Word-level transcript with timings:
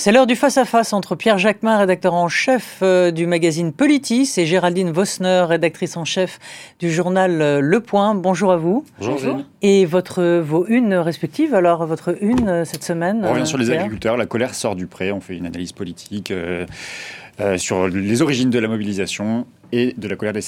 C'est 0.00 0.12
l'heure 0.12 0.26
du 0.26 0.34
face-à-face 0.34 0.94
entre 0.94 1.14
Pierre 1.14 1.36
Jacquemin, 1.36 1.76
rédacteur 1.76 2.14
en 2.14 2.26
chef 2.26 2.78
euh, 2.80 3.10
du 3.10 3.26
magazine 3.26 3.70
Politis, 3.70 4.32
et 4.38 4.46
Géraldine 4.46 4.92
Vosner, 4.92 5.44
rédactrice 5.46 5.98
en 5.98 6.06
chef 6.06 6.38
du 6.78 6.90
journal 6.90 7.42
euh, 7.42 7.60
Le 7.60 7.80
Point. 7.80 8.14
Bonjour 8.14 8.50
à 8.50 8.56
vous. 8.56 8.82
Bonjour. 8.98 9.42
Et 9.60 9.84
votre, 9.84 10.38
vos 10.38 10.66
unes 10.68 10.94
respectives, 10.94 11.54
alors 11.54 11.84
votre 11.84 12.16
une 12.22 12.48
euh, 12.48 12.64
cette 12.64 12.82
semaine 12.82 13.20
On 13.24 13.32
revient 13.32 13.46
sur 13.46 13.58
les 13.58 13.70
agriculteurs, 13.70 14.16
la 14.16 14.24
colère 14.24 14.54
sort 14.54 14.74
du 14.74 14.86
pré, 14.86 15.12
on 15.12 15.20
fait 15.20 15.36
une 15.36 15.44
analyse 15.44 15.72
politique 15.72 16.32
sur 17.58 17.86
les 17.86 18.22
origines 18.22 18.48
de 18.48 18.58
la 18.58 18.68
mobilisation 18.68 19.46
et 19.70 19.92
de 19.98 20.08
la 20.08 20.16
colère 20.16 20.32
des, 20.32 20.42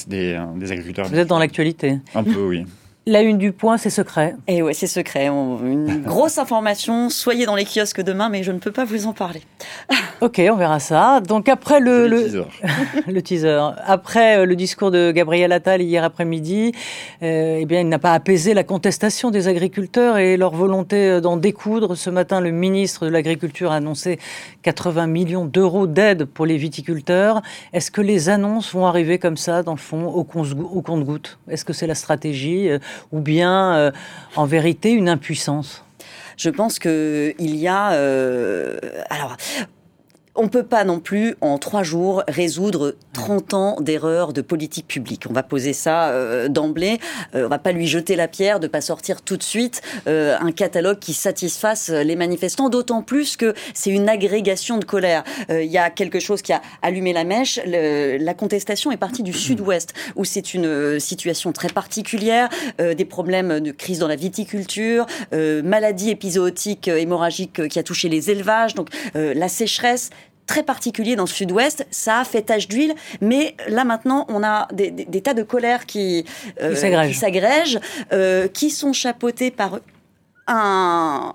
des 0.57 0.73
agriculteurs. 0.73 1.09
Vous 1.09 1.19
êtes 1.19 1.29
dans 1.29 1.39
l'actualité 1.39 1.99
Un 2.15 2.25
peu, 2.25 2.41
oui. 2.41 2.65
La 3.05 3.23
une 3.23 3.37
du 3.37 3.51
point, 3.51 3.79
c'est 3.79 3.91
secret. 3.91 4.37
Et 4.47 4.59
eh 4.59 4.63
ouais, 4.63 4.75
c'est 4.75 4.87
secret. 4.87 5.27
Une 5.27 6.03
grosse 6.07 6.39
information. 6.39 7.11
Soyez 7.11 7.47
dans 7.47 7.57
les 7.57 7.65
kiosques 7.65 8.01
demain, 8.01 8.29
mais 8.29 8.45
je 8.45 8.53
ne 8.53 8.61
peux 8.61 8.71
pas 8.71 8.85
vous 8.85 9.09
en 9.09 9.13
parler. 9.13 9.43
ok, 10.21 10.41
on 10.53 10.55
verra 10.55 10.79
ça. 10.79 11.21
Donc 11.21 11.49
après 11.49 11.81
le, 11.81 12.07
le, 12.07 12.23
teaser. 12.23 12.45
le 13.09 13.23
teaser. 13.23 13.71
Après 13.87 14.39
euh, 14.39 14.47
le 14.47 14.55
discours 14.55 14.93
de 14.93 15.11
Gabriel 15.11 15.51
Attal 15.51 15.83
hier 15.83 16.05
après-midi, 16.05 16.75
euh, 17.25 17.59
eh 17.61 17.67
bien, 17.67 17.81
il 17.81 17.89
n'a 17.89 17.99
pas 17.99 18.13
apaisé 18.13 18.55
la 18.55 18.63
contestation 18.63 19.33
des 19.33 19.49
agriculteurs 19.49 20.19
et 20.19 20.37
leur 20.37 20.55
volonté 20.55 21.09
euh, 21.09 21.21
d'en 21.21 21.37
découdre. 21.37 21.97
Ce 21.97 22.09
matin, 22.09 22.41
le 22.41 22.53
ministre 22.53 23.07
de 23.07 23.11
l'Agriculture 23.11 23.73
a 23.73 23.77
annoncé 23.77 24.21
80 24.63 25.09
millions 25.09 25.45
d'euros 25.45 25.89
d'aide 25.89 26.25
pour 26.25 26.47
les 26.47 26.57
viticulteurs. 26.57 27.43
Est-ce 27.73 27.91
que 27.91 28.01
les 28.01 28.29
annonces 28.29 28.73
vont 28.73 28.87
arriver 28.87 29.19
comme 29.19 29.37
ça, 29.37 29.65
dans 29.65 29.73
le 29.73 29.79
fond, 29.79 30.05
au 30.07 30.23
compte-goutte? 30.23 31.41
Est-ce 31.49 31.65
que 31.65 31.73
c'est 31.73 31.89
la 31.89 31.97
stratégie? 31.97 32.71
Ou 33.13 33.21
bien 33.21 33.75
euh, 33.75 33.91
en 34.37 34.45
vérité 34.45 34.91
une 34.91 35.09
impuissance? 35.09 35.85
Je 36.37 36.51
pense 36.51 36.79
qu'il 36.79 37.35
y 37.39 37.69
a... 37.69 37.93
Euh, 37.93 38.79
alors, 39.11 39.37
on 40.35 40.45
ne 40.45 40.49
peut 40.49 40.63
pas 40.63 40.85
non 40.85 40.99
plus, 40.99 41.37
en 41.43 41.59
trois 41.59 41.83
jours, 41.83 42.23
résoudre 42.27 42.97
30 43.13 43.55
ans 43.55 43.77
d'erreurs 43.81 44.33
de 44.33 44.41
politique 44.41 44.89
publique. 44.89 45.25
On 45.29 45.33
va 45.35 45.43
poser 45.43 45.75
ça 45.75 46.09
euh, 46.09 46.49
d'emblée. 46.49 46.99
Euh, 47.35 47.45
on 47.45 47.49
va 47.49 47.59
pas 47.59 47.73
lui 47.73 47.87
jeter 47.87 48.17
la 48.17 48.29
pierre 48.29 48.59
de 48.59 48.67
pas 48.67 48.81
sortir 48.81 49.21
tout 49.21 49.37
de 49.37 49.43
suite 49.43 49.83
euh, 50.07 50.37
un 50.41 50.53
catalogue 50.53 50.99
qui 50.99 51.13
satisfasse 51.13 51.91
les 51.91 52.17
manifestants, 52.17 52.71
d'autant 52.71 53.03
plus 53.03 53.37
que 53.37 53.53
c'est 53.75 53.91
une 53.91 54.09
agrégation 54.09 54.79
de 54.79 54.85
colère. 54.85 55.23
Il 55.51 55.71
y 55.71 55.79
a 55.79 55.91
quelque 55.91 56.19
chose 56.19 56.41
qui 56.41 56.53
a 56.53 56.63
allumé 56.81 57.13
la 57.13 57.25
mèche. 57.25 57.61
la 57.67 58.35
contestation 58.35 58.91
est 58.91 58.97
partie 58.97 59.23
du 59.23 59.33
sud-ouest, 59.33 59.93
où 60.17 60.25
c'est 60.25 60.55
une 60.55 60.99
situation 60.99 61.53
très 61.53 61.69
particulière, 61.69 62.49
des 62.79 63.05
problèmes 63.05 63.61
de 63.61 63.71
crise 63.71 63.99
dans 63.99 64.09
la 64.09 64.17
viticulture, 64.17 65.07
maladie 65.33 66.11
épisodique 66.11 66.89
hémorragique 66.89 67.69
qui 67.69 67.79
a 67.79 67.83
touché 67.83 68.09
les 68.09 68.31
élevages, 68.31 68.75
donc 68.75 68.89
la 69.15 69.49
sécheresse 69.49 70.11
très 70.53 70.63
particulier 70.63 71.17
dans 71.17 71.23
le 71.23 71.31
sud-ouest. 71.31 71.87
Ça 71.91 72.19
a 72.19 72.25
fait 72.25 72.43
tache 72.43 72.69
d'huile, 72.69 72.95
mais 73.23 73.57
là 73.69 73.85
maintenant, 73.85 74.27
on 74.29 74.45
a 74.45 74.69
des, 74.71 75.23
tas 75.23 75.33
de 75.33 75.43
colères 75.43 75.87
qui, 75.87 76.27
euh, 76.61 76.75
qui 76.75 77.15
s'agrègent, 77.15 77.81
euh, 78.13 78.49
qui 78.49 78.69
sont 78.69 78.93
chapeautés 78.93 79.51
par 79.51 79.81
un 80.47 81.33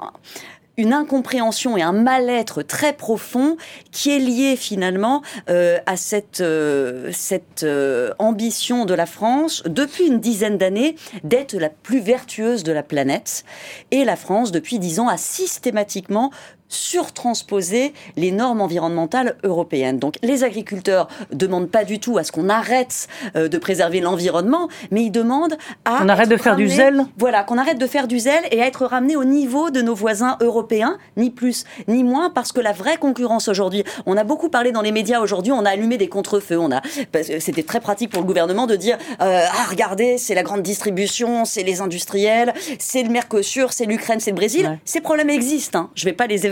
une 0.78 0.94
incompréhension 0.94 1.76
et 1.76 1.82
un 1.82 1.92
mal-être 1.92 2.62
très 2.62 2.94
profond 2.94 3.58
qui 3.92 4.12
est 4.12 4.20
lié 4.20 4.56
finalement 4.56 5.24
euh, 5.50 5.80
à 5.88 5.98
cette, 5.98 6.42
euh, 6.42 7.10
cette 7.12 7.64
euh, 7.64 8.14
ambition 8.20 8.86
de 8.86 8.94
la 8.94 9.08
France 9.08 9.64
depuis 9.66 10.06
une 10.06 10.20
dizaine 10.20 10.58
d'années 10.58 10.96
d'être 11.24 11.56
la 11.56 11.70
plus 11.70 12.00
vertueuse 12.00 12.64
de 12.64 12.72
la 12.72 12.84
planète. 12.84 13.44
Et 13.90 14.06
la 14.06 14.16
France, 14.16 14.52
depuis 14.52 14.78
dix 14.78 15.00
ans, 15.00 15.08
a 15.08 15.18
systématiquement 15.18 16.32
surtransposé 16.70 17.94
les 18.16 18.32
normes 18.32 18.62
environnementales 18.62 19.38
européennes. 19.44 20.00
Donc 20.00 20.16
les 20.24 20.44
agriculteurs 20.44 21.08
demandent 21.32 21.70
pas 21.70 21.84
du 21.84 22.00
tout 22.00 22.18
à 22.18 22.24
ce 22.24 22.32
qu'on 22.32 22.50
arrête 22.50 23.08
de 23.36 23.58
préserver 23.58 24.00
l'environnement, 24.00 24.68
mais 24.92 25.04
ils 25.04 25.12
demandent 25.12 25.58
à... 25.86 26.00
On 26.04 26.10
arrête 26.10 26.30
de 26.30 26.38
faire 26.38 26.56
du 26.56 26.68
zèle 26.68 27.06
Voilà, 27.18 27.44
qu'on 27.44 27.58
arrête 27.58 27.78
de 27.78 27.88
faire 27.88 28.08
du 28.08 28.20
zèle 28.20 28.44
et 28.52 28.62
à 28.62 28.68
être 28.68 28.86
ramené 28.86 29.16
au 29.16 29.24
niveau 29.24 29.70
de 29.70 29.82
nos 29.82 29.96
voisins 29.96 30.38
européens 30.42 30.98
ni 31.16 31.30
plus 31.30 31.66
ni 31.88 32.04
moins, 32.04 32.30
parce 32.30 32.52
que 32.52 32.62
la 32.62 32.72
vraie 32.72 32.98
concurrence 32.98 33.48
aujourd'hui, 33.48 33.84
on 34.06 34.18
a 34.18 34.24
beaucoup 34.24 34.50
parlé 34.50 34.72
dans 34.72 34.82
les 34.82 34.92
médias 34.92 35.20
aujourd'hui, 35.20 35.52
on 35.52 35.66
a 35.66 35.70
allumé 35.70 35.98
des 35.98 36.10
contre-feux, 36.10 36.60
on 36.60 36.72
a, 36.72 36.82
c'était 37.22 37.64
très 37.64 37.80
pratique 37.80 38.12
pour 38.12 38.22
le 38.22 38.28
gouvernement 38.28 38.68
de 38.68 38.76
dire, 38.76 38.98
euh, 39.22 39.44
ah 39.46 39.66
regardez, 39.70 40.18
c'est 40.18 40.36
la 40.36 40.44
grande 40.44 40.62
distribution, 40.62 41.46
c'est 41.46 41.64
les 41.64 41.82
industriels, 41.82 42.54
c'est 42.80 43.04
le 43.04 43.10
Mercosur, 43.10 43.74
c'est 43.74 43.86
l'Ukraine, 43.86 44.20
c'est 44.20 44.32
le 44.32 44.36
Brésil. 44.36 44.80
Ces 44.86 45.02
problèmes 45.02 45.30
existent, 45.30 45.80
hein. 45.80 45.90
je 45.96 46.06
vais 46.06 46.14
pas 46.14 46.28
les 46.28 46.46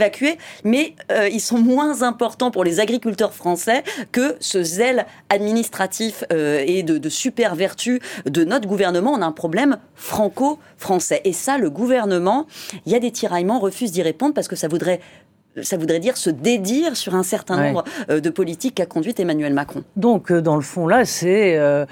mais 0.63 0.95
euh, 1.11 1.29
ils 1.29 1.39
sont 1.39 1.57
moins 1.57 2.01
importants 2.01 2.51
pour 2.51 2.63
les 2.63 2.79
agriculteurs 2.79 3.33
français 3.33 3.83
que 4.11 4.35
ce 4.39 4.63
zèle 4.63 5.05
administratif 5.29 6.23
euh, 6.31 6.63
et 6.65 6.83
de, 6.83 6.97
de 6.97 7.09
super 7.09 7.55
vertu 7.55 8.01
de 8.25 8.43
notre 8.43 8.67
gouvernement. 8.67 9.13
On 9.13 9.21
a 9.21 9.25
un 9.25 9.31
problème 9.31 9.77
franco-français. 9.95 11.21
Et 11.23 11.33
ça, 11.33 11.57
le 11.57 11.69
gouvernement, 11.69 12.47
il 12.85 12.91
y 12.91 12.95
a 12.95 12.99
des 12.99 13.11
tiraillements, 13.11 13.59
refuse 13.59 13.91
d'y 13.91 14.01
répondre 14.01 14.33
parce 14.33 14.47
que 14.47 14.55
ça 14.55 14.67
voudrait 14.67 14.99
ça 15.61 15.77
voudrait 15.77 15.99
dire 15.99 16.17
se 16.17 16.29
dédire 16.29 16.97
sur 16.97 17.15
un 17.15 17.23
certain 17.23 17.61
nombre 17.61 17.83
euh, 18.09 18.19
de 18.19 18.29
politiques 18.29 18.75
qu'a 18.75 18.85
conduite 18.85 19.19
Emmanuel 19.19 19.53
Macron. 19.53 19.83
Donc, 19.95 20.31
euh, 20.31 20.41
dans 20.41 20.55
le 20.55 20.61
fond, 20.61 20.87
là, 20.87 21.05
c'est 21.05 21.55
euh, 21.57 21.85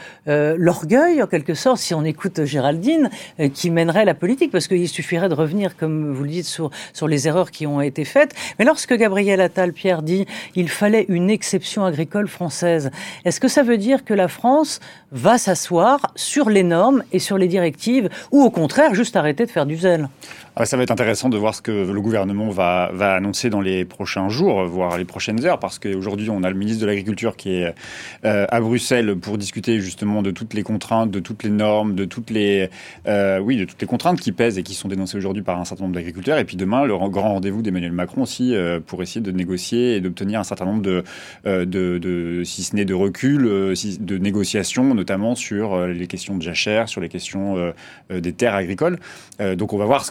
l'orgueil, 0.57 1.21
en 1.21 1.27
quelque 1.27 1.53
sorte, 1.53 1.77
si 1.77 1.93
on 1.93 2.03
écoute 2.03 2.43
Géraldine, 2.45 3.09
qui 3.53 3.69
mènerait 3.69 4.05
la 4.05 4.13
politique, 4.13 4.51
parce 4.51 4.67
qu'il 4.67 4.87
suffirait 4.89 5.29
de 5.29 5.33
revenir, 5.33 5.77
comme 5.77 6.13
vous 6.13 6.23
le 6.23 6.29
dites, 6.29 6.45
sur, 6.45 6.69
sur 6.93 7.07
les 7.07 7.27
erreurs 7.27 7.51
qui 7.51 7.67
ont 7.67 7.81
été 7.81 8.05
faites. 8.05 8.33
Mais 8.59 8.65
lorsque 8.65 8.93
Gabriel 8.93 9.41
Attal, 9.41 9.73
Pierre, 9.73 10.01
dit 10.01 10.25
il 10.55 10.69
fallait 10.69 11.05
une 11.09 11.29
exception 11.29 11.85
agricole 11.85 12.27
française, 12.27 12.91
est-ce 13.25 13.39
que 13.39 13.47
ça 13.47 13.63
veut 13.63 13.77
dire 13.77 14.03
que 14.03 14.13
la 14.13 14.27
France 14.27 14.79
va 15.13 15.37
s'asseoir 15.37 16.11
sur 16.15 16.49
les 16.49 16.63
normes 16.63 17.03
et 17.11 17.19
sur 17.19 17.37
les 17.37 17.47
directives, 17.47 18.09
ou 18.31 18.41
au 18.41 18.49
contraire, 18.49 18.93
juste 18.93 19.15
arrêter 19.15 19.45
de 19.45 19.51
faire 19.51 19.65
du 19.65 19.77
zèle 19.77 20.09
ah, 20.55 20.65
ça 20.65 20.77
va 20.77 20.83
être 20.83 20.91
intéressant 20.91 21.29
de 21.29 21.37
voir 21.37 21.55
ce 21.55 21.63
que 21.63 21.71
le 21.71 21.99
gouvernement 21.99 22.51
va, 22.51 22.91
va 22.93 23.15
annoncer 23.15 23.49
dans 23.49 23.59
les 23.59 23.85
prochains 23.85 24.29
jours, 24.29 24.63
voire 24.65 24.99
les 24.99 25.03
prochaines 25.03 25.43
heures, 25.45 25.57
parce 25.57 25.79
qu'aujourd'hui, 25.79 26.29
on 26.29 26.43
a 26.43 26.49
le 26.51 26.55
ministre 26.55 26.79
de 26.81 26.85
l'Agriculture 26.85 27.35
qui 27.35 27.55
est 27.55 27.73
euh, 28.23 28.45
à 28.47 28.61
Bruxelles 28.61 29.15
pour 29.15 29.39
discuter 29.39 29.79
justement 29.79 30.21
de 30.21 30.29
toutes 30.29 30.53
les 30.53 30.61
contraintes, 30.61 31.09
de 31.09 31.19
toutes 31.19 31.41
les 31.41 31.49
normes, 31.49 31.95
de 31.95 32.05
toutes 32.05 32.29
les, 32.29 32.69
euh, 33.07 33.39
oui, 33.39 33.57
de 33.57 33.65
toutes 33.65 33.81
les 33.81 33.87
contraintes 33.87 34.19
qui 34.19 34.31
pèsent 34.31 34.59
et 34.59 34.63
qui 34.63 34.75
sont 34.75 34.87
dénoncées 34.87 35.17
aujourd'hui 35.17 35.41
par 35.41 35.59
un 35.59 35.65
certain 35.65 35.85
nombre 35.85 35.95
d'agriculteurs. 35.95 36.37
Et 36.37 36.45
puis 36.45 36.55
demain, 36.55 36.85
le 36.85 36.95
grand 37.09 37.33
rendez-vous 37.33 37.63
d'Emmanuel 37.63 37.91
Macron 37.91 38.21
aussi 38.21 38.53
euh, 38.53 38.79
pour 38.79 39.01
essayer 39.01 39.21
de 39.21 39.31
négocier 39.31 39.95
et 39.95 40.01
d'obtenir 40.01 40.39
un 40.39 40.43
certain 40.43 40.65
nombre 40.65 40.83
de, 40.83 41.03
de, 41.45 41.63
de, 41.65 42.43
si 42.43 42.61
ce 42.61 42.75
n'est 42.75 42.85
de 42.85 42.93
recul, 42.93 43.41
de 43.43 44.17
négociations, 44.19 44.93
notamment 45.03 45.35
sur 45.35 45.85
les 45.87 46.07
questions 46.07 46.37
de 46.37 46.41
jachère, 46.41 46.87
sur 46.87 47.01
les 47.01 47.09
questions 47.09 47.73
des 48.09 48.33
terres 48.33 48.55
agricoles. 48.55 48.99
donc 49.57 49.73
on 49.73 49.77
va 49.77 49.85
voir 49.85 50.05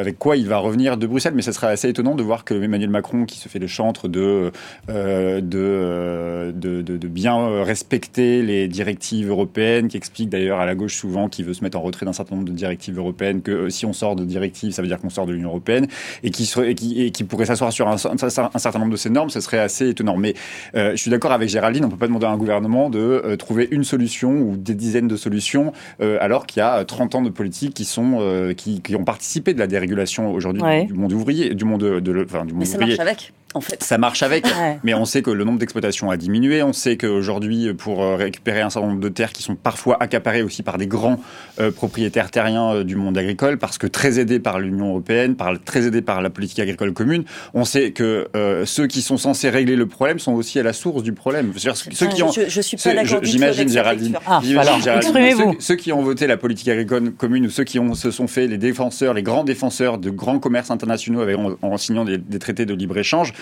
avec 0.00 0.18
quoi 0.18 0.36
il 0.36 0.48
va 0.48 0.58
revenir 0.58 0.96
de 0.96 1.06
Bruxelles. 1.06 1.34
Mais 1.34 1.42
ce 1.42 1.52
sera 1.52 1.68
assez 1.68 1.88
étonnant 1.88 2.14
de 2.14 2.22
voir 2.22 2.44
que 2.44 2.54
Emmanuel 2.54 2.90
Macron, 2.90 3.24
qui 3.24 3.38
se 3.38 3.48
fait 3.48 3.58
le 3.58 3.66
chantre 3.66 4.08
de, 4.08 4.50
euh, 4.90 5.40
euh, 5.54 6.52
de, 6.52 7.08
bien 7.08 7.62
respecter 7.62 8.42
les 8.42 8.66
directives 8.66 9.28
européennes, 9.28 9.88
qui 9.88 9.96
explique 9.96 10.30
d'ailleurs 10.30 10.58
à 10.58 10.66
la 10.66 10.74
gauche 10.74 10.96
souvent 10.96 11.28
qu'il 11.28 11.44
veut 11.44 11.54
se 11.54 11.62
mettre 11.62 11.78
en 11.78 11.82
retrait 11.82 12.06
d'un 12.06 12.12
certain 12.12 12.34
nombre 12.34 12.48
de 12.48 12.52
directives 12.52 12.98
européennes, 12.98 13.40
que 13.42 13.52
euh, 13.52 13.70
si 13.70 13.86
on 13.86 13.92
sort 13.92 14.16
de 14.16 14.24
directives, 14.24 14.72
ça 14.72 14.82
veut 14.82 14.88
dire 14.88 14.98
qu'on 14.98 15.10
sort 15.10 15.26
de 15.26 15.32
l'Union 15.32 15.50
européenne, 15.50 15.86
et 16.22 16.30
qui, 16.30 17.24
pourrait 17.24 17.46
s'asseoir 17.46 17.72
sur 17.72 17.88
un, 17.88 17.96
certain 17.96 18.78
nombre 18.78 18.92
de 18.92 18.96
ces 18.96 19.10
normes, 19.10 19.30
ce 19.30 19.40
serait 19.40 19.60
assez 19.60 19.90
étonnant. 19.90 20.16
Mais 20.16 20.34
je 20.74 20.96
suis 20.96 21.10
d'accord 21.10 21.32
avec 21.32 21.48
Géraldine, 21.48 21.84
on 21.84 21.88
ne 21.88 21.92
peut 21.92 21.98
pas 21.98 22.06
demander 22.06 22.26
à 22.26 22.30
un 22.30 22.36
gouvernement 22.36 22.90
de 22.90 23.36
trouver 23.38 23.68
une 23.70 23.84
solution 23.84 24.23
ou 24.32 24.56
des 24.56 24.74
dizaines 24.74 25.08
de 25.08 25.16
solutions, 25.16 25.72
alors 26.00 26.46
qu'il 26.46 26.60
y 26.60 26.62
a 26.62 26.84
30 26.84 27.16
ans 27.16 27.22
de 27.22 27.30
politique 27.30 27.74
qui, 27.74 27.84
sont, 27.84 28.52
qui, 28.56 28.80
qui 28.80 28.96
ont 28.96 29.04
participé 29.04 29.54
de 29.54 29.58
la 29.58 29.64
la 29.64 29.66
dérégulation 29.66 30.32
aujourd'hui 30.32 30.62
du 30.86 30.94
monde 30.94 31.12
ouvrier, 31.12 31.54
du 31.54 31.64
monde 31.64 32.00
de, 32.00 32.24
enfin, 32.24 32.44
du 32.44 32.52
monde 32.52 32.60
Mais 32.60 32.66
ça 32.66 32.78
marche 32.78 32.98
avec. 32.98 33.32
En 33.54 33.60
fait. 33.60 33.82
Ça 33.82 33.98
marche 33.98 34.22
avec, 34.22 34.46
mais 34.82 34.94
on 34.94 35.04
sait 35.04 35.22
que 35.22 35.30
le 35.30 35.44
nombre 35.44 35.58
d'exploitations 35.58 36.10
a 36.10 36.16
diminué. 36.16 36.62
On 36.62 36.72
sait 36.72 36.96
qu'aujourd'hui, 36.96 37.72
pour 37.74 38.02
euh, 38.02 38.16
récupérer 38.16 38.60
un 38.60 38.70
certain 38.70 38.88
nombre 38.88 39.00
de 39.00 39.08
terres 39.08 39.32
qui 39.32 39.42
sont 39.42 39.54
parfois 39.54 39.96
accaparées 40.00 40.42
aussi 40.42 40.62
par 40.62 40.76
des 40.76 40.86
grands 40.86 41.20
euh, 41.60 41.70
propriétaires 41.70 42.30
terriens 42.30 42.72
euh, 42.72 42.84
du 42.84 42.96
monde 42.96 43.16
agricole, 43.16 43.58
parce 43.58 43.78
que 43.78 43.86
très 43.86 44.18
aidés 44.18 44.40
par 44.40 44.58
l'Union 44.58 44.88
européenne, 44.90 45.36
par, 45.36 45.54
très 45.62 45.86
aidés 45.86 46.02
par 46.02 46.20
la 46.20 46.30
politique 46.30 46.58
agricole 46.58 46.92
commune, 46.92 47.24
on 47.54 47.64
sait 47.64 47.92
que 47.92 48.28
ceux 48.64 48.86
qui 48.86 49.02
sont 49.02 49.16
censés 49.16 49.50
régler 49.50 49.76
le 49.76 49.86
problème 49.86 50.18
sont 50.18 50.32
aussi 50.32 50.58
à 50.58 50.62
la 50.62 50.72
source 50.72 51.02
du 51.02 51.12
problème. 51.12 51.52
Ceux 51.56 52.06
qui 52.08 52.22
ont, 52.22 52.32
je, 52.32 52.48
je 52.48 52.60
suis 52.60 52.76
pas 52.76 52.94
d'accord 52.94 53.20
J'imagine 53.22 53.68
Géraldine. 53.68 54.18
Ah, 54.26 54.40
alors, 54.58 54.80
Géraldine 54.80 55.54
ceux, 55.58 55.76
qui 55.76 55.92
ont 55.92 56.02
voté 56.02 56.26
la 56.26 56.36
politique 56.36 56.68
agricole 56.68 57.12
commune 57.12 57.46
ou 57.46 57.50
ceux 57.50 57.64
qui 57.64 57.78
ont, 57.78 57.94
se 57.94 58.10
sont 58.10 58.26
fait 58.26 58.46
les 58.46 58.58
défenseurs, 58.58 59.14
les 59.14 59.22
grands 59.22 59.44
défenseurs 59.44 59.98
de 59.98 60.10
grands 60.10 60.38
commerces 60.38 60.70
internationaux 60.70 61.20
avec, 61.20 61.36
en, 61.36 61.76
signant 61.76 62.04
des, 62.04 62.20
traités 62.38 62.66
de 62.66 62.74
libre-échange, 62.74 63.32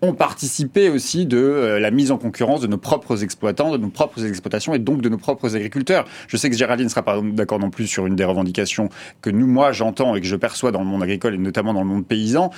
ont 0.00 0.14
participé 0.14 0.88
aussi 0.88 1.26
de 1.26 1.38
euh, 1.38 1.80
la 1.80 1.90
mise 1.90 2.10
en 2.10 2.18
concurrence 2.18 2.60
de 2.60 2.66
nos 2.66 2.78
propres 2.78 3.22
exploitants, 3.22 3.70
de 3.70 3.76
nos 3.76 3.88
propres 3.88 4.24
exploitations 4.24 4.74
et 4.74 4.78
donc 4.78 5.00
de 5.00 5.08
nos 5.08 5.18
propres 5.18 5.56
agriculteurs. 5.56 6.06
Je 6.28 6.36
sais 6.36 6.50
que 6.50 6.56
Géraldine 6.56 6.86
ne 6.86 6.90
sera 6.90 7.02
pas 7.02 7.20
d'accord 7.20 7.58
non 7.58 7.70
plus 7.70 7.86
sur 7.86 8.06
une 8.06 8.16
des 8.16 8.24
revendications 8.24 8.88
que 9.20 9.30
nous, 9.30 9.46
moi, 9.46 9.72
j'entends 9.72 10.14
et 10.14 10.20
que 10.20 10.26
je 10.26 10.36
perçois 10.36 10.72
dans 10.72 10.80
le 10.80 10.86
monde 10.86 11.02
agricole 11.02 11.34
et 11.34 11.38
notamment 11.38 11.74
dans 11.74 11.82
le 11.82 11.86
monde 11.86 12.06
paysan, 12.06 12.50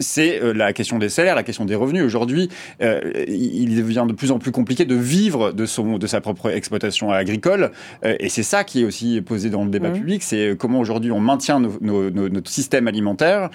c'est 0.00 0.42
euh, 0.42 0.52
la 0.52 0.72
question 0.72 0.98
des 0.98 1.08
salaires, 1.08 1.34
la 1.34 1.42
question 1.42 1.64
des 1.64 1.74
revenus. 1.74 2.04
Aujourd'hui, 2.04 2.48
euh, 2.82 3.00
il 3.28 3.76
devient 3.76 4.04
de 4.06 4.12
plus 4.12 4.30
en 4.30 4.38
plus 4.38 4.52
compliqué 4.52 4.84
de 4.84 4.94
vivre 4.94 5.52
de, 5.52 5.66
son, 5.66 5.98
de 5.98 6.06
sa 6.06 6.20
propre 6.20 6.50
exploitation 6.50 7.10
agricole. 7.10 7.72
et 8.02 8.28
c'est 8.28 8.42
ça 8.42 8.64
qui 8.64 8.82
est 8.82 8.84
aussi 8.84 9.20
posé 9.20 9.50
dans 9.50 9.64
le 9.64 9.70
débat 9.70 9.90
mmh. 9.90 9.94
public, 9.94 10.22
c'est 10.22 10.56
comment 10.58 10.80
aujourd'hui 10.80 11.10
on 11.10 11.20
maintient 11.20 11.60
notre 11.60 12.50
système 12.50 12.88
alimentaire 12.88 13.50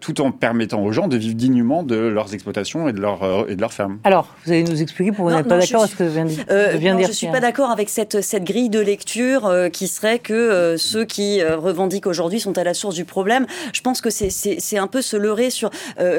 tout 0.00 0.20
en 0.20 0.30
permettant 0.30 0.82
aux 0.82 0.92
gens 0.92 1.08
de 1.08 1.16
vivre 1.16 1.34
dignement 1.34 1.82
de 1.82 1.96
leurs 1.96 2.34
exploitations 2.34 2.45
et 2.50 2.92
de, 2.92 3.00
leur, 3.00 3.48
et 3.48 3.56
de 3.56 3.60
leurs 3.60 3.72
fermes. 3.72 3.98
Alors, 4.04 4.34
vous 4.44 4.52
allez 4.52 4.64
nous 4.64 4.82
expliquer 4.82 5.12
pourquoi 5.12 5.32
vous 5.32 5.38
n'êtes 5.38 5.48
pas 5.48 5.58
d'accord 5.58 5.82
avec 5.82 5.92
ce 5.92 5.96
que 5.96 6.04
vient, 6.04 6.26
euh, 6.50 6.76
dire 6.76 6.98
Je 7.02 7.08
ne 7.08 7.12
suis 7.12 7.26
pas 7.28 7.40
d'accord 7.40 7.70
avec 7.70 7.88
cette, 7.88 8.20
cette 8.20 8.44
grille 8.44 8.70
de 8.70 8.80
lecture 8.80 9.46
euh, 9.46 9.68
qui 9.68 9.88
serait 9.88 10.18
que 10.18 10.32
euh, 10.32 10.76
ceux 10.76 11.04
qui 11.04 11.40
euh, 11.40 11.56
revendiquent 11.56 12.06
aujourd'hui 12.06 12.40
sont 12.40 12.56
à 12.58 12.64
la 12.64 12.74
source 12.74 12.94
du 12.94 13.04
problème. 13.04 13.46
Je 13.72 13.80
pense 13.80 14.00
que 14.00 14.10
c'est 14.10 14.78
un 14.78 14.86
peu 14.86 15.02
se 15.02 15.16
leurrer 15.16 15.50
sur, 15.50 15.70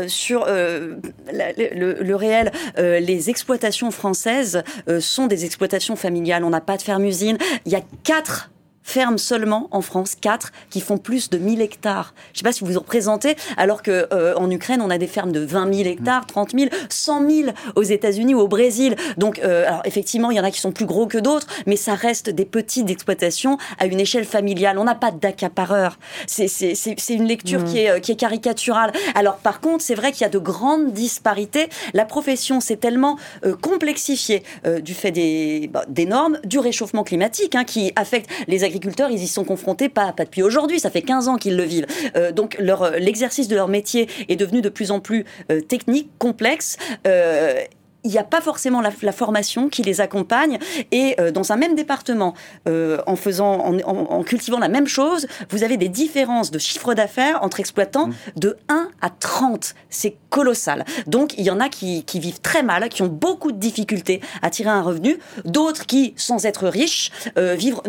sur 0.07 0.45
le, 0.45 0.97
le, 1.31 2.15
réel. 2.15 2.51
les 2.77 3.29
exploitations 3.29 3.91
françaises 3.91 4.63
sont 4.99 5.27
des 5.27 5.45
exploitations 5.45 5.95
familiales. 5.95 6.43
On 6.43 6.49
n'a 6.49 6.61
pas 6.61 6.77
de 6.77 6.81
ferme-usine. 6.81 7.37
Il 7.65 7.71
y 7.71 7.75
a 7.75 7.81
quatre 8.03 8.49
fermes 8.87 9.17
seulement 9.17 9.67
en 9.71 9.81
France, 9.81 10.15
4, 10.19 10.53
qui 10.69 10.79
font 10.79 10.97
plus 10.97 11.29
de 11.29 11.37
1000 11.37 11.61
hectares. 11.61 12.13
Je 12.31 12.35
ne 12.35 12.37
sais 12.37 12.43
pas 12.43 12.51
si 12.53 12.63
vous 12.63 12.71
vous 12.71 12.79
représentez, 12.79 13.35
alors 13.57 13.83
que 13.83 14.07
euh, 14.13 14.33
en 14.35 14.49
Ukraine, 14.49 14.81
on 14.81 14.89
a 14.89 14.97
des 14.97 15.07
fermes 15.07 15.33
de 15.33 15.41
20 15.41 15.73
000 15.73 15.89
hectares, 15.89 16.25
30 16.25 16.51
000, 16.57 16.69
100 16.87 17.29
000 17.29 17.49
aux 17.75 17.83
États-Unis 17.83 18.33
ou 18.33 18.39
au 18.39 18.47
Brésil. 18.47 18.95
Donc, 19.17 19.39
euh, 19.39 19.67
alors 19.67 19.81
effectivement, 19.83 20.31
il 20.31 20.37
y 20.37 20.39
en 20.39 20.45
a 20.45 20.51
qui 20.51 20.61
sont 20.61 20.71
plus 20.71 20.85
gros 20.85 21.05
que 21.05 21.17
d'autres, 21.17 21.47
mais 21.65 21.75
ça 21.75 21.95
reste 21.95 22.29
des 22.29 22.45
petites 22.45 22.89
exploitations 22.89 23.57
à 23.77 23.87
une 23.87 23.99
échelle 23.99 24.23
familiale. 24.23 24.77
On 24.77 24.85
n'a 24.85 24.95
pas 24.95 25.11
d'accapareur. 25.11 25.99
C'est 26.25 26.47
une 27.09 27.27
lecture 27.27 27.61
mmh. 27.61 27.65
qui, 27.65 27.79
est, 27.79 27.89
euh, 27.89 27.99
qui 27.99 28.13
est 28.13 28.15
caricaturale. 28.15 28.93
Alors, 29.15 29.37
par 29.37 29.59
contre, 29.59 29.83
c'est 29.83 29.95
vrai 29.95 30.13
qu'il 30.13 30.21
y 30.21 30.25
a 30.25 30.29
de 30.29 30.39
grandes 30.39 30.93
disparités. 30.93 31.67
La 31.93 32.05
profession 32.05 32.61
s'est 32.61 32.77
tellement 32.77 33.17
complexifiée 33.61 34.43
du 34.81 34.93
fait 34.93 35.11
des, 35.11 35.69
bah, 35.71 35.83
des 35.89 36.05
normes, 36.05 36.39
du 36.45 36.59
réchauffement 36.59 37.03
climatique, 37.03 37.55
hein, 37.55 37.65
qui 37.65 37.91
affecte 37.95 38.29
les 38.47 38.63
agriculteurs 38.63 38.76
agriculteurs, 38.77 39.09
ils 39.09 39.21
y 39.21 39.27
sont 39.27 39.43
confrontés 39.43 39.89
pas, 39.89 40.13
depuis 40.17 40.43
aujourd'hui, 40.43 40.79
ça 40.79 40.89
fait 40.89 41.01
15 41.01 41.27
ans 41.27 41.35
qu'ils 41.37 41.57
le 41.57 41.63
vivent. 41.63 41.87
Euh, 42.15 42.31
donc 42.31 42.55
leur, 42.59 42.91
l'exercice 42.91 43.47
de 43.47 43.55
leur 43.55 43.67
métier 43.67 44.07
est 44.29 44.35
devenu 44.35 44.61
de 44.61 44.69
plus 44.69 44.91
en 44.91 44.99
plus 44.99 45.25
euh, 45.51 45.61
technique, 45.61 46.09
complexe. 46.19 46.77
Euh, 48.07 48.09
il 48.09 48.11
n'y 48.11 48.17
a 48.17 48.23
pas 48.23 48.41
forcément 48.41 48.81
la, 48.81 49.11
formation 49.11 49.69
qui 49.69 49.83
les 49.83 50.01
accompagne. 50.01 50.59
Et 50.91 51.15
dans 51.33 51.51
un 51.51 51.55
même 51.55 51.75
département, 51.75 52.33
en 52.65 53.15
faisant, 53.15 53.59
en, 53.59 54.23
cultivant 54.23 54.59
la 54.59 54.69
même 54.69 54.87
chose, 54.87 55.27
vous 55.49 55.63
avez 55.63 55.77
des 55.77 55.89
différences 55.89 56.51
de 56.51 56.59
chiffre 56.59 56.93
d'affaires 56.93 57.43
entre 57.43 57.59
exploitants 57.59 58.07
mmh. 58.07 58.13
de 58.37 58.57
1 58.69 58.89
à 59.01 59.09
30. 59.09 59.75
C'est 59.89 60.15
colossal. 60.29 60.85
Donc 61.05 61.33
il 61.37 61.43
y 61.43 61.51
en 61.51 61.59
a 61.59 61.69
qui, 61.69 62.03
qui, 62.05 62.19
vivent 62.19 62.41
très 62.41 62.63
mal, 62.63 62.89
qui 62.89 63.01
ont 63.01 63.07
beaucoup 63.07 63.51
de 63.51 63.57
difficultés 63.57 64.21
à 64.41 64.49
tirer 64.49 64.69
un 64.69 64.81
revenu, 64.81 65.19
d'autres 65.45 65.85
qui, 65.85 66.13
sans 66.15 66.45
être 66.45 66.67
riches, 66.67 67.11
vivent 67.35 67.81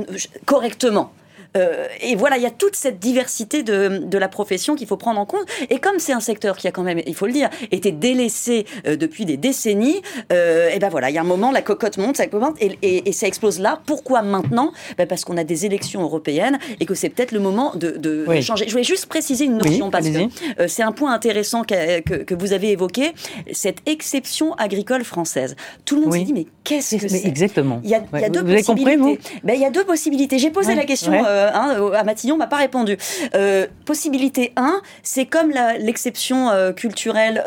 correctement. 0.46 1.12
Euh, 1.56 1.86
et 2.00 2.14
voilà, 2.14 2.36
il 2.36 2.42
y 2.42 2.46
a 2.46 2.50
toute 2.50 2.76
cette 2.76 2.98
diversité 2.98 3.62
de, 3.62 4.02
de 4.04 4.18
la 4.18 4.28
profession 4.28 4.74
qu'il 4.74 4.86
faut 4.86 4.96
prendre 4.96 5.20
en 5.20 5.26
compte. 5.26 5.46
Et 5.70 5.78
comme 5.78 5.98
c'est 5.98 6.12
un 6.12 6.20
secteur 6.20 6.56
qui 6.56 6.68
a 6.68 6.72
quand 6.72 6.82
même, 6.82 7.00
il 7.06 7.14
faut 7.14 7.26
le 7.26 7.32
dire, 7.32 7.48
été 7.70 7.92
délaissé 7.92 8.66
euh, 8.86 8.96
depuis 8.96 9.24
des 9.24 9.36
décennies, 9.36 10.02
euh, 10.32 10.70
et 10.70 10.78
ben 10.78 10.88
voilà, 10.88 11.10
il 11.10 11.14
y 11.14 11.18
a 11.18 11.22
un 11.22 11.24
moment, 11.24 11.50
la 11.50 11.62
cocotte 11.62 11.98
monte, 11.98 12.16
ça 12.16 12.24
monte, 12.32 12.56
et, 12.60 13.08
et, 13.08 13.12
ça 13.12 13.26
explose 13.26 13.58
là. 13.58 13.80
Pourquoi 13.86 14.22
maintenant? 14.22 14.72
Ben 14.96 15.06
Parce 15.06 15.24
qu'on 15.24 15.36
a 15.36 15.44
des 15.44 15.66
élections 15.66 16.02
européennes 16.02 16.58
et 16.80 16.86
que 16.86 16.94
c'est 16.94 17.08
peut-être 17.08 17.32
le 17.32 17.40
moment 17.40 17.72
de, 17.74 17.90
de, 17.90 18.40
changer. 18.40 18.66
Je 18.66 18.72
voulais 18.72 18.84
juste 18.84 19.06
préciser 19.06 19.46
une 19.46 19.58
notion 19.58 19.90
parce 19.90 20.08
que 20.08 20.18
euh, 20.60 20.68
c'est 20.68 20.82
un 20.82 20.92
point 20.92 21.12
intéressant 21.12 21.62
que, 21.62 22.00
que, 22.00 22.34
vous 22.34 22.52
avez 22.52 22.70
évoqué, 22.70 23.12
cette 23.52 23.78
exception 23.86 24.54
agricole 24.54 25.02
française. 25.02 25.56
Tout 25.84 25.96
le 25.96 26.02
monde 26.02 26.14
s'est 26.14 26.22
dit 26.22 26.32
mais 26.32 26.46
qu'est-ce 26.62 26.96
que 26.96 27.08
c'est? 27.08 27.26
Exactement. 27.26 27.80
Il 27.82 27.90
y 27.90 27.94
a, 27.94 28.02
il 28.14 28.20
y 28.20 28.24
a 28.24 28.28
deux 28.28 28.40
vous 28.40 28.54
possibilités. 28.54 28.90
Avez 28.90 28.98
compris, 28.98 29.16
vous? 29.16 29.40
ben, 29.44 29.54
il 29.54 29.60
y 29.60 29.64
a 29.64 29.70
deux 29.70 29.84
possibilités. 29.84 30.38
J'ai 30.38 30.50
posé 30.50 30.74
la 30.74 30.84
question 30.84 31.12
euh, 31.38 31.50
hein, 31.54 31.92
à 31.94 32.04
Matignon, 32.04 32.36
m'a 32.36 32.46
pas 32.46 32.56
répondu. 32.56 32.96
Euh, 33.34 33.66
possibilité 33.84 34.52
1, 34.56 34.80
c'est 35.02 35.26
comme 35.26 35.50
l'exception 35.78 36.50
euh, 36.50 36.72
culturelle 36.72 37.42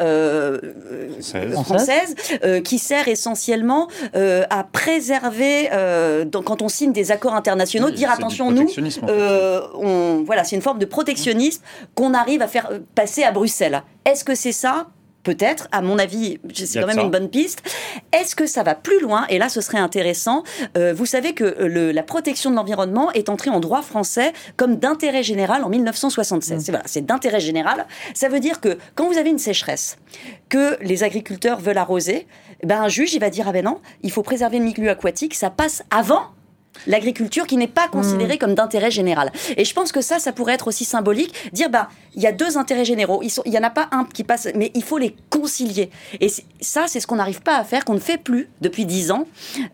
française, 1.63 2.15
qui 2.63 2.79
sert 2.79 3.07
essentiellement 3.07 3.87
à 4.13 4.63
préserver, 4.63 5.69
quand 6.45 6.61
on 6.61 6.69
signe 6.69 6.93
des 6.93 7.11
accords 7.11 7.35
internationaux, 7.35 7.89
dire 7.89 8.11
attention, 8.11 8.51
nous, 8.51 8.67
on, 9.77 10.23
voilà, 10.25 10.43
c'est 10.43 10.55
une 10.55 10.61
forme 10.61 10.79
de 10.79 10.85
protectionnisme 10.85 11.61
qu'on 11.95 12.13
arrive 12.13 12.41
à 12.41 12.47
faire 12.47 12.69
passer 12.95 13.23
à 13.23 13.31
Bruxelles. 13.31 13.83
Est-ce 14.05 14.23
que 14.23 14.35
c'est 14.35 14.51
ça? 14.51 14.87
Peut-être, 15.23 15.67
à 15.71 15.81
mon 15.81 15.99
avis, 15.99 16.39
c'est 16.53 16.79
quand 16.79 16.87
même 16.87 16.99
une 16.99 17.11
bonne 17.11 17.29
piste. 17.29 17.61
Est-ce 18.11 18.35
que 18.35 18.45
ça 18.47 18.63
va 18.63 18.75
plus 18.75 18.99
loin? 18.99 19.25
Et 19.29 19.37
là, 19.37 19.49
ce 19.49 19.61
serait 19.61 19.77
intéressant. 19.77 20.43
Euh, 20.77 20.93
vous 20.93 21.05
savez 21.05 21.33
que 21.33 21.43
euh, 21.43 21.91
la 21.91 22.03
protection 22.03 22.49
de 22.49 22.55
l'environnement 22.55 23.11
est 23.11 23.29
entrée 23.29 23.49
en 23.49 23.59
droit 23.59 23.81
français 23.81 24.33
comme 24.57 24.77
d'intérêt 24.77 25.23
général 25.23 25.63
en 25.63 25.69
1976. 25.69 26.57
Mm. 26.57 26.59
C'est 26.59 26.71
voilà, 26.71 26.83
c'est 26.87 27.05
d'intérêt 27.05 27.39
général. 27.39 27.85
Ça 28.13 28.29
veut 28.29 28.39
dire 28.39 28.61
que 28.61 28.77
quand 28.95 29.07
vous 29.07 29.17
avez 29.17 29.29
une 29.29 29.39
sécheresse, 29.39 29.97
que 30.49 30.77
les 30.81 31.03
agriculteurs 31.03 31.59
veulent 31.59 31.77
arroser, 31.77 32.27
ben 32.63 32.81
un 32.81 32.87
juge 32.87 33.13
il 33.13 33.19
va 33.19 33.29
dire 33.29 33.47
ah 33.47 33.51
ben 33.51 33.63
non, 33.63 33.79
il 34.01 34.11
faut 34.11 34.23
préserver 34.23 34.59
le 34.59 34.65
milieu 34.65 34.89
aquatique. 34.89 35.35
Ça 35.35 35.49
passe 35.49 35.83
avant 35.89 36.23
l'agriculture 36.87 37.47
qui 37.47 37.57
n'est 37.57 37.67
pas 37.67 37.87
considérée 37.87 38.35
hmm. 38.35 38.39
comme 38.39 38.55
d'intérêt 38.55 38.91
général. 38.91 39.31
Et 39.57 39.65
je 39.65 39.73
pense 39.73 39.91
que 39.91 40.01
ça, 40.01 40.19
ça 40.19 40.31
pourrait 40.31 40.53
être 40.53 40.67
aussi 40.67 40.85
symbolique, 40.85 41.33
dire 41.53 41.69
bah 41.69 41.89
il 42.15 42.21
y 42.21 42.27
a 42.27 42.31
deux 42.31 42.57
intérêts 42.57 42.85
généraux, 42.85 43.21
il 43.23 43.51
n'y 43.51 43.57
en 43.57 43.63
a 43.63 43.69
pas 43.69 43.87
un 43.91 44.05
qui 44.05 44.23
passe, 44.23 44.49
mais 44.55 44.71
il 44.75 44.83
faut 44.83 44.97
les 44.97 45.15
concilier. 45.29 45.89
Et 46.19 46.27
ça, 46.59 46.85
c'est 46.87 46.99
ce 46.99 47.07
qu'on 47.07 47.15
n'arrive 47.15 47.41
pas 47.41 47.57
à 47.57 47.63
faire, 47.63 47.85
qu'on 47.85 47.93
ne 47.93 47.99
fait 47.99 48.17
plus 48.17 48.49
depuis 48.59 48.85
dix 48.85 49.11
ans. 49.11 49.27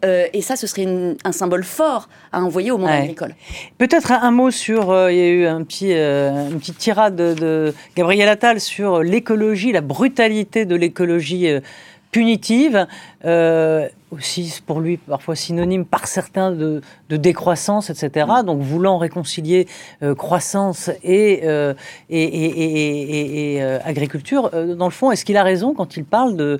Euh, 0.05 0.27
et 0.33 0.41
ça, 0.41 0.55
ce 0.55 0.67
serait 0.67 1.15
un 1.23 1.31
symbole 1.31 1.63
fort 1.63 2.09
à 2.31 2.41
envoyer 2.41 2.71
au 2.71 2.77
monde 2.77 2.89
agricole. 2.89 3.33
Peut-être 3.77 4.11
un, 4.11 4.31
mot 4.31 4.51
sur, 4.51 4.91
euh, 4.91 5.11
il 5.11 5.17
y 5.17 5.21
a 5.21 5.29
eu 5.29 5.45
un 5.45 5.63
petit, 5.63 5.93
euh, 5.93 6.49
une 6.49 6.59
petite 6.59 6.77
tirade 6.77 7.15
de, 7.15 7.33
de 7.33 7.73
Gabriel 7.95 8.29
Attal 8.29 8.59
sur 8.59 9.01
l'écologie, 9.01 9.71
la 9.71 9.81
brutalité 9.81 10.65
de 10.65 10.75
l'écologie 10.75 11.47
punitive, 12.11 12.87
euh, 13.25 13.87
aussi 14.11 14.61
pour 14.65 14.79
lui 14.79 14.97
parfois 14.97 15.35
synonyme 15.35 15.85
par 15.85 16.07
certains 16.07 16.51
de, 16.51 16.81
décroissance, 17.09 17.89
etc. 17.89 18.25
Mm. 18.27 18.45
Donc 18.45 18.61
voulant 18.61 18.97
réconcilier 18.97 19.67
euh, 20.03 20.15
croissance 20.15 20.89
et, 21.03 21.41
euh, 21.43 21.73
et, 22.09 23.55
et 23.55 23.61
agriculture, 23.61 24.49
dans 24.51 24.85
le 24.85 24.91
fond, 24.91 25.11
est-ce 25.11 25.25
qu'il 25.25 25.37
a 25.37 25.43
raison 25.43 25.73
quand 25.73 25.97
il 25.97 26.05
parle 26.05 26.35
de 26.35 26.59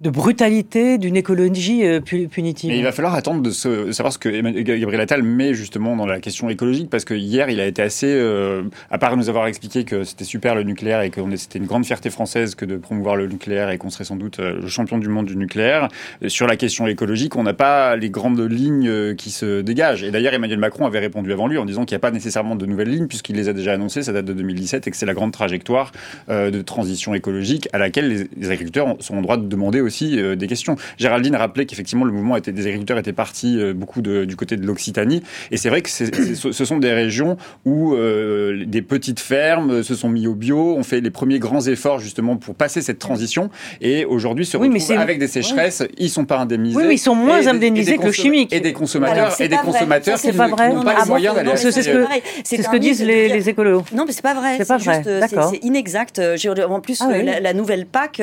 de 0.00 0.10
brutalité 0.10 0.98
d'une 0.98 1.16
écologie 1.16 1.86
euh, 1.86 2.00
punitive. 2.00 2.72
il 2.72 2.82
va 2.82 2.90
falloir 2.90 3.14
attendre 3.14 3.42
de, 3.42 3.50
savoir 3.50 4.12
ce 4.12 4.18
que 4.18 4.28
Gabriel 4.28 5.00
Attal 5.00 5.22
met 5.22 5.54
justement 5.54 5.96
dans 5.96 6.06
la 6.06 6.18
question 6.18 6.50
écologique, 6.50 6.90
parce 6.90 7.04
que 7.04 7.14
hier, 7.14 7.48
il 7.48 7.60
a 7.60 7.66
été 7.66 7.80
assez, 7.80 8.08
euh, 8.08 8.62
à 8.90 8.98
part 8.98 9.16
nous 9.16 9.28
avoir 9.28 9.46
expliqué 9.46 9.84
que 9.84 10.02
c'était 10.02 10.24
super 10.24 10.56
le 10.56 10.64
nucléaire 10.64 11.02
et 11.02 11.10
que 11.10 11.20
c'était 11.36 11.60
une 11.60 11.66
grande 11.66 11.86
fierté 11.86 12.10
française 12.10 12.56
que 12.56 12.64
de 12.64 12.76
promouvoir 12.76 13.14
le 13.14 13.28
nucléaire 13.28 13.70
et 13.70 13.78
qu'on 13.78 13.90
serait 13.90 14.04
sans 14.04 14.16
doute 14.16 14.40
euh, 14.40 14.60
le 14.62 14.66
champion 14.66 14.98
du 14.98 15.08
monde 15.08 15.26
du 15.26 15.36
nucléaire, 15.36 15.88
sur 16.26 16.48
la 16.48 16.56
question 16.56 16.86
écologique, 16.88 17.36
on 17.36 17.44
n'a 17.44 17.54
pas 17.54 17.94
les 17.96 18.10
grandes 18.10 18.40
lignes 18.40 19.14
qui 19.14 19.30
se 19.30 19.60
dégagent. 19.60 20.02
Et 20.02 20.10
d'ailleurs, 20.10 20.34
Emmanuel 20.34 20.58
Macron 20.58 20.86
avait 20.86 20.98
répondu 20.98 21.32
avant 21.32 21.46
lui 21.46 21.56
en 21.56 21.64
disant 21.64 21.84
qu'il 21.84 21.94
n'y 21.94 22.00
a 22.00 22.00
pas 22.00 22.10
nécessairement 22.10 22.56
de 22.56 22.66
nouvelles 22.66 22.90
lignes, 22.90 23.06
puisqu'il 23.06 23.36
les 23.36 23.48
a 23.48 23.52
déjà 23.52 23.72
annoncées, 23.72 24.02
ça 24.02 24.12
date 24.12 24.24
de 24.24 24.32
2017, 24.32 24.88
et 24.88 24.90
que 24.90 24.96
c'est 24.96 25.06
la 25.06 25.14
grande 25.14 25.32
trajectoire 25.32 25.92
de 26.28 26.62
transition 26.62 27.14
écologique 27.14 27.68
à 27.72 27.78
laquelle 27.78 28.28
les 28.36 28.50
agriculteurs 28.50 28.96
sont 29.00 29.16
en 29.16 29.22
droit 29.22 29.36
de 29.36 29.46
demander 29.46 29.80
aussi 29.84 30.18
euh, 30.18 30.36
des 30.36 30.46
questions. 30.46 30.76
Géraldine 30.98 31.36
rappelait 31.36 31.66
qu'effectivement 31.66 32.04
le 32.04 32.12
mouvement 32.12 32.36
était, 32.36 32.52
des 32.52 32.66
agriculteurs 32.66 32.98
était 32.98 33.12
parti 33.12 33.58
euh, 33.58 33.72
beaucoup 33.72 34.02
du 34.02 34.36
côté 34.36 34.56
de 34.56 34.66
l'Occitanie. 34.66 35.22
Et 35.50 35.56
c'est 35.56 35.68
vrai 35.68 35.82
que 35.82 35.90
ce 35.90 36.64
sont 36.64 36.78
des 36.78 36.92
régions 36.92 37.36
où 37.64 37.94
euh, 37.94 38.64
des 38.66 38.82
petites 38.82 39.20
fermes 39.20 39.82
se 39.82 39.94
sont 39.94 40.08
mis 40.08 40.26
au 40.26 40.34
bio, 40.34 40.76
ont 40.76 40.82
fait 40.82 41.00
les 41.00 41.10
premiers 41.10 41.38
grands 41.38 41.60
efforts 41.66 42.00
justement 42.00 42.36
pour 42.36 42.54
passer 42.54 42.82
cette 42.82 42.98
transition. 42.98 43.50
Et 43.80 44.04
aujourd'hui 44.04 44.46
se 44.46 44.56
retrouvent 44.56 44.98
avec 44.98 45.18
des 45.18 45.28
sécheresses, 45.28 45.82
ils 45.98 46.10
sont 46.10 46.24
pas 46.24 46.38
indemnisés. 46.38 46.76
Oui, 46.76 46.84
mais 46.86 46.94
ils 46.94 46.98
sont 46.98 47.14
moins 47.14 47.46
indemnisés 47.46 47.98
que 47.98 48.06
le 48.06 48.12
chimique. 48.12 48.52
Et 48.52 48.60
des 48.60 48.72
consommateurs, 48.72 49.40
et 49.40 49.48
des 49.48 49.56
consommateurs 49.56 50.20
qui 50.20 50.32
n'ont 50.32 50.56
pas, 50.56 50.68
les 50.68 51.08
moyens 51.08 51.34
d'aller 51.34 51.56
C'est 51.56 51.72
ce 51.72 52.68
que, 52.68 52.76
disent 52.76 53.02
les, 53.02 53.48
écolos. 53.48 53.84
Non, 53.92 54.04
mais 54.06 54.12
c'est 54.12 54.22
pas 54.22 54.34
vrai. 54.34 54.56
C'est 54.58 54.68
pas 54.68 54.78
vrai. 54.78 55.02
C'est 55.50 55.64
inexact. 55.64 56.20
En 56.68 56.80
plus, 56.80 57.00
ah 57.00 57.40
la, 57.40 57.52
nouvelle 57.52 57.86
PAC. 57.86 58.22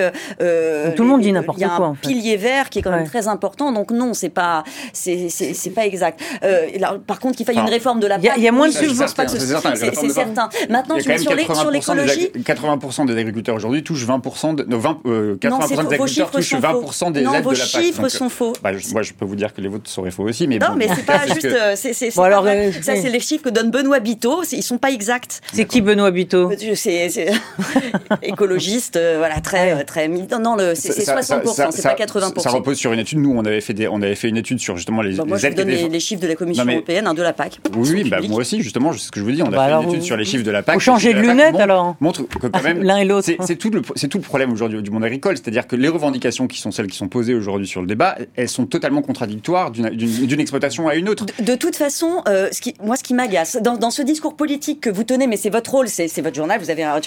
Tout 0.96 1.04
le 1.04 1.10
monde 1.10 1.22
dit 1.22 1.32
n'importe 1.32 1.51
y 1.60 1.64
a 1.64 1.76
un 1.76 1.96
pilier 1.96 2.38
vert 2.38 2.70
qui 2.70 2.80
est 2.80 2.82
quand 2.82 2.92
même 2.92 3.08
très 3.08 3.28
important. 3.28 3.72
Donc 3.72 3.92
non, 3.92 4.14
c'est 4.14 4.30
pas, 4.30 4.64
c'est 4.94 5.74
pas 5.74 5.86
exact. 5.86 6.20
Euh, 6.44 6.68
par 7.06 7.20
contre, 7.20 7.38
qu'il 7.38 7.46
faille 7.46 7.58
une 7.58 7.70
réforme 7.70 8.00
de 8.00 8.08
la 8.08 8.20
PAC, 8.20 8.34
il 8.38 8.44
y, 8.44 8.48
a 8.48 8.52
moins 8.52 8.68
de 8.68 8.74
subventions. 8.74 9.28
C'est 9.28 10.10
certain. 10.10 10.50
Maintenant, 10.70 10.98
je 10.98 11.18
sur 11.18 11.72
l'écologie. 11.72 12.32
80% 12.38 13.06
des 13.06 13.18
agriculteurs 13.18 13.56
aujourd'hui 13.56 13.84
touchent 13.84 14.06
20% 14.06 14.56
de, 14.56 14.76
20, 14.76 15.02
80% 15.04 15.88
des 15.88 15.96
agriculteurs 15.96 16.32
touchent 16.32 16.54
20% 16.54 17.12
des 17.12 17.20
aides 17.20 17.28
de 17.28 17.32
la 17.32 17.42
PAC. 17.42 17.44
vos 17.44 17.56
chiffres 17.56 18.08
sont 18.10 18.30
faux. 18.30 18.54
Bah, 18.64 18.72
moi, 18.92 19.02
je 19.02 19.14
peux 19.14 19.26
vous 19.26 19.36
dire 19.36 19.54
que 19.54 19.62
les 19.62 19.68
vôtres 19.68 19.90
seraient 19.90 20.12
faux 20.12 20.24
aussi, 20.24 20.48
mais 20.48 20.60
non, 20.60 20.76
mais 20.76 20.88
c'est 20.94 21.06
pas 21.06 21.26
juste. 21.34 21.48
C'est 21.76 22.12
ça, 22.12 22.96
c'est 22.96 23.10
les 23.10 23.20
chiffres 23.20 23.44
que 23.44 23.50
donne 23.50 23.72
Benoît 23.72 24.00
Biteau. 24.00 24.44
Ils 24.52 24.64
sont 24.64 24.78
pas 24.78 24.92
exacts. 24.92 25.42
C'est 25.54 25.66
qui 25.66 25.82
Benoît 25.82 26.12
Biteau? 26.12 26.52
C'est 26.76 27.02
écologiste, 28.22 29.00
voilà, 29.18 29.40
très 29.42 29.84
très. 29.86 30.08
Non, 30.08 30.58
c'est 30.76 31.41
60%, 31.44 31.72
c'est 31.72 31.84
pas 31.84 31.96
80%. 31.96 32.40
Ça 32.40 32.50
repose 32.50 32.78
sur 32.78 32.94
une 32.94 33.00
étude. 33.00 33.20
Nous, 33.20 33.34
on 33.36 33.46
avait 33.46 33.62
fait 33.62 33.74
des, 33.74 33.88
on 33.88 34.02
avait 34.02 34.16
fait 34.16 34.30
une 34.30 34.38
étude 34.38 34.60
sur 34.60 34.78
justement 34.78 35.02
les. 35.02 35.16
Bah, 35.16 35.24
moi, 35.26 35.38
je 35.38 35.48
donne 35.50 35.68
les, 35.68 36.00
chiffres 36.00 36.22
de 36.22 36.28
la 36.28 36.36
Commission 36.36 36.66
européenne, 36.66 37.08
hein, 37.08 37.14
de 37.14 37.22
la 37.22 37.34
PAC. 37.34 37.60
Oui, 37.76 38.10
bah, 38.10 38.18
moi 38.28 38.40
aussi, 38.40 38.62
justement, 38.62 38.94
c'est 38.94 39.00
ce 39.00 39.12
que 39.12 39.20
je 39.20 39.26
vous 39.26 39.32
dis. 39.32 39.42
On 39.42 39.48
a 39.48 39.50
bah, 39.52 39.68
fait 39.68 39.84
une 39.84 39.90
étude 39.90 40.04
sur 40.04 40.18
les 40.18 40.26
chiffres 40.26 40.44
de 40.44 40.52
la 40.52 40.64
PAC. 40.64 40.76
Vous 40.76 40.82
changez 40.82 41.14
de 41.14 41.20
lunettes 41.20 41.56
alors. 41.56 41.96
Montre 42.00 42.24
que 42.24 42.48
quand 42.48 42.64
même. 42.64 42.84
L'un 42.84 42.98
et 42.98 43.06
l'autre. 43.06 43.30
C'est 43.46 43.56
tout 43.56 43.70
le, 43.70 43.82
c'est 43.96 44.08
tout 44.08 44.18
le 44.18 44.24
problème 44.24 44.52
aujourd'hui 44.52 44.82
du 44.82 44.92
monde 44.92 45.04
agricole, 45.04 45.38
c'est-à-dire 45.38 45.68
que 45.68 45.76
les 45.76 45.88
revendications 45.88 46.48
qui 46.48 46.60
sont 46.60 46.72
celles 46.72 46.88
qui 46.88 46.98
sont 46.98 47.08
posées 47.08 47.34
aujourd'hui 47.34 47.68
sur 47.68 47.82
le 47.82 47.88
débat, 47.88 48.18
elles 48.36 48.50
sont 48.50 48.66
totalement 48.66 49.02
contradictoires 49.02 49.72
d'une 49.72 50.40
exploitation 50.40 50.88
à 50.88 50.96
une 50.96 51.10
autre. 51.10 51.26
De, 51.40 51.56
toute 51.56 51.76
façon, 51.76 52.22
euh, 52.28 52.50
ce 52.52 52.62
qui, 52.62 52.74
moi, 52.84 52.96
ce 52.96 53.04
qui 53.04 53.14
m'agace 53.14 53.58
dans, 53.62 53.78
dans, 53.78 53.92
ce 53.92 54.02
discours 54.02 54.36
politique 54.36 54.82
que 54.82 54.90
vous 54.90 55.04
tenez, 55.04 55.28
mais 55.28 55.38
c'est 55.38 55.50
votre 55.50 55.72
rôle, 55.72 55.88
c'est 55.88 56.22
votre 56.22 56.36
journal, 56.36 56.60
vous 56.60 56.70
avez 56.70 56.84
un, 56.84 57.00